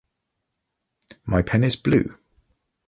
[1.27, 2.17] My pen is blue.